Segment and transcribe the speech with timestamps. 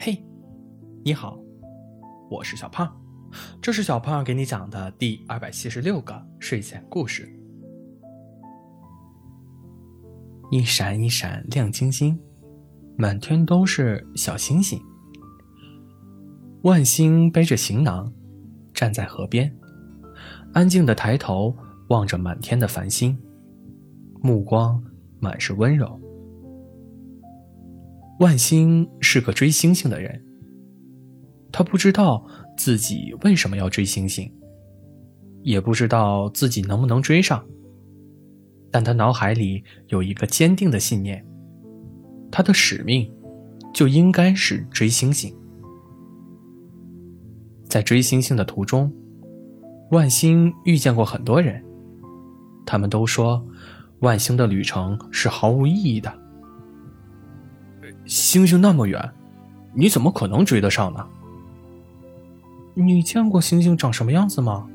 [0.00, 0.24] 嘿，
[1.04, 1.36] 你好，
[2.30, 2.88] 我是小胖，
[3.60, 7.28] 这是小胖给你讲的第二百七十六个睡前故事。
[10.52, 12.16] 一闪一闪亮晶晶，
[12.96, 14.80] 满天都是小星星。
[16.62, 18.12] 万星背着行囊，
[18.72, 19.52] 站在河边，
[20.54, 21.52] 安静的抬头
[21.88, 23.18] 望着满天的繁星，
[24.22, 24.80] 目光
[25.18, 26.00] 满是温柔。
[28.18, 30.20] 万星是个追星星的人，
[31.52, 34.32] 他不知道自己为什么要追星星，
[35.42, 37.44] 也不知道自己能不能追上，
[38.72, 41.24] 但他脑海里有一个坚定的信念：
[42.30, 43.08] 他的使命
[43.72, 45.32] 就应该是追星星。
[47.68, 48.92] 在追星星的途中，
[49.92, 51.62] 万星遇见过很多人，
[52.66, 53.46] 他们都说
[54.00, 56.12] 万星的旅程是毫无意义的。
[58.08, 59.12] 星星那么远，
[59.74, 61.06] 你怎么可能追得上呢？
[62.74, 64.66] 你见过星星长什么样子吗？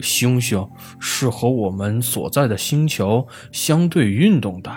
[0.00, 0.68] 星星
[1.00, 4.70] 是和我们所在的星球相对运动的，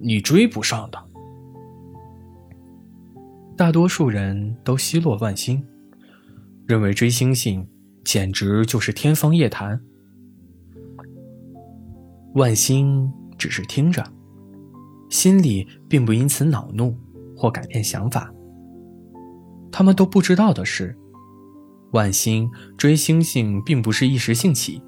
[0.00, 0.98] 你追不上的。
[3.54, 5.62] 大多数人都奚落万星，
[6.66, 7.68] 认为追星星
[8.02, 9.78] 简直就是天方夜谭。
[12.32, 14.02] 万星只是听着。
[15.10, 16.96] 心里并不因此恼怒
[17.36, 18.32] 或改变想法。
[19.70, 20.96] 他们都不知道的是，
[21.92, 24.82] 万星追星星并不是一时兴起，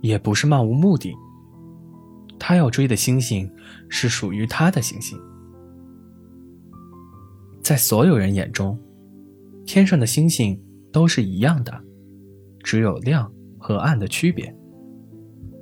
[0.00, 1.12] 也不是漫无目的。
[2.38, 3.50] 他要追的星星
[3.88, 5.18] 是属于他的星星。
[7.62, 8.78] 在所有人眼中，
[9.66, 10.58] 天上的星星
[10.92, 11.82] 都是一样的，
[12.62, 14.54] 只有亮和暗的区别。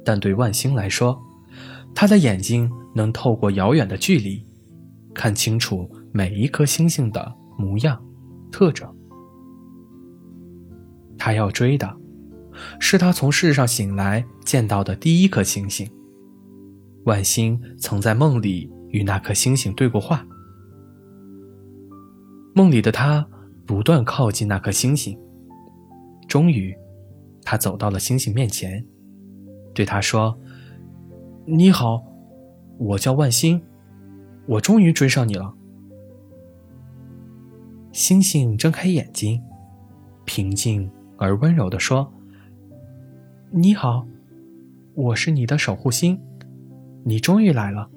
[0.05, 1.20] 但对万星来说，
[1.97, 2.70] 他的眼睛。
[2.97, 4.42] 能透过遥远的距离，
[5.12, 8.02] 看清楚每一颗星星的模样、
[8.50, 8.91] 特征。
[11.19, 11.94] 他要追的，
[12.80, 15.86] 是他从世上醒来见到的第一颗星星。
[17.05, 20.27] 万星曾在梦里与那颗星星对过话。
[22.55, 23.29] 梦里的他
[23.67, 25.20] 不断靠近那颗星星，
[26.27, 26.74] 终于，
[27.42, 28.83] 他走到了星星面前，
[29.74, 30.35] 对他说
[31.46, 32.05] ：“你好。”
[32.79, 33.62] 我叫万星，
[34.46, 35.55] 我终于追上你了。
[37.90, 39.42] 星星睁开眼睛，
[40.27, 42.12] 平静而温柔地说
[43.51, 44.06] ：“你好，
[44.92, 46.20] 我是你的守护星，
[47.02, 47.89] 你终于来了。”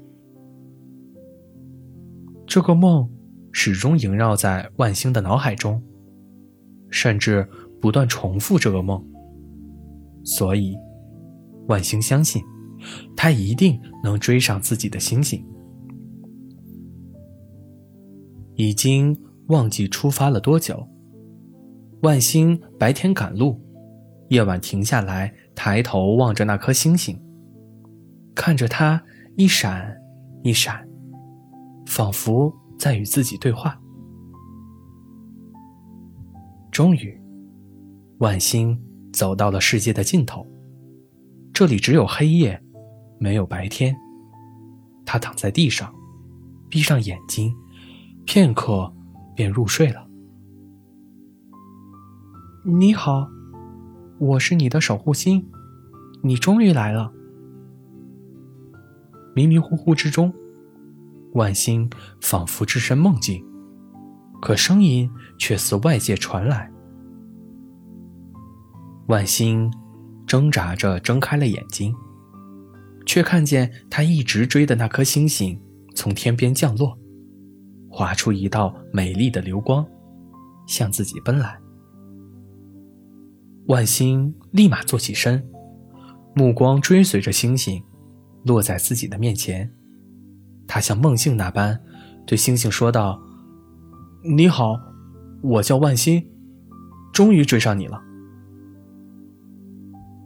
[2.47, 3.09] 这个梦
[3.51, 5.83] 始终萦绕在万星的脑海中，
[6.89, 7.45] 甚至
[7.81, 9.05] 不断重复这个梦。
[10.23, 10.77] 所以，
[11.67, 12.41] 万星相信。
[13.15, 15.43] 他一定能追上自己的星星。
[18.55, 19.17] 已经
[19.47, 20.85] 忘记出发了多久。
[22.01, 23.59] 万星白天赶路，
[24.29, 27.17] 夜晚停下来，抬头望着那颗星星，
[28.35, 29.01] 看着它
[29.35, 29.97] 一闪
[30.43, 30.87] 一闪，
[31.85, 33.77] 仿佛在与自己对话。
[36.71, 37.19] 终于，
[38.19, 38.81] 万星
[39.11, 40.45] 走到了世界的尽头，
[41.53, 42.61] 这里只有黑夜。
[43.19, 43.93] 没有白天，
[45.05, 45.93] 他躺在地上，
[46.69, 47.53] 闭上眼睛，
[48.25, 48.91] 片刻
[49.35, 50.07] 便入睡了。
[52.63, 53.27] 你好，
[54.19, 55.45] 我是你的守护星，
[56.23, 57.11] 你终于来了。
[59.35, 60.33] 迷迷糊糊之中，
[61.33, 61.89] 万星
[62.21, 63.45] 仿佛置身梦境，
[64.41, 66.71] 可声音却似外界传来。
[69.07, 69.69] 万星
[70.25, 71.93] 挣扎着睁开了眼睛。
[73.09, 75.59] 却看见他一直追的那颗星星
[75.95, 76.95] 从天边降落，
[77.89, 79.83] 划出一道美丽的流光，
[80.67, 81.59] 向自己奔来。
[83.65, 85.43] 万星立马坐起身，
[86.35, 87.83] 目光追随着星星，
[88.43, 89.73] 落在自己的面前。
[90.67, 91.81] 他像梦境那般，
[92.27, 93.19] 对星星说道
[94.37, 94.79] ：“你好，
[95.41, 96.23] 我叫万星，
[97.11, 97.99] 终于追上你了。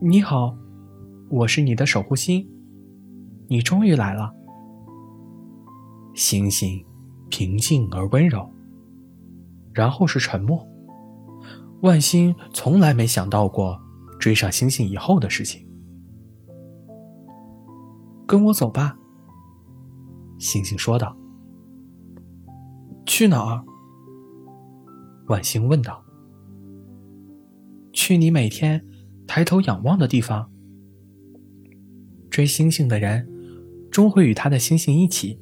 [0.02, 0.58] 你好，
[1.30, 2.46] 我是你的守护星。”
[3.54, 4.34] 你终于来了。
[6.16, 6.84] 星星
[7.30, 8.52] 平静而温柔，
[9.72, 10.68] 然后是沉默。
[11.84, 13.80] 万星从来没想到过
[14.20, 15.64] 追上星星以后的事情。
[18.26, 18.98] 跟我走吧，
[20.40, 21.16] 星星说道。
[23.06, 23.64] 去哪儿？
[25.28, 26.04] 万星问道。
[27.92, 28.84] 去你每天
[29.28, 30.50] 抬头仰望的地方。
[32.32, 33.30] 追星星的人。
[33.94, 35.40] 终会与他的星星一起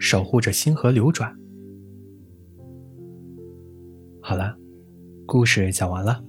[0.00, 1.32] 守护着星河流转。
[4.20, 4.56] 好了
[5.24, 6.22] 故事讲完了。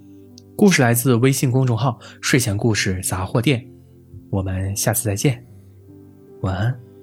[0.56, 3.68] 故事来自微信公众号睡前故事杂货店
[4.30, 5.44] 我们下次再见。
[6.42, 6.93] 晚安。